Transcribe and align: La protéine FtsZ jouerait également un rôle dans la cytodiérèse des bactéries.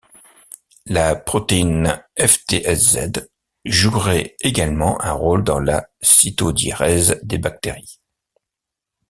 La 0.87 1.15
protéine 1.15 2.01
FtsZ 2.17 3.29
jouerait 3.65 4.35
également 4.41 4.99
un 5.03 5.11
rôle 5.11 5.43
dans 5.43 5.59
la 5.59 5.91
cytodiérèse 6.01 7.19
des 7.21 7.37
bactéries. 7.37 7.99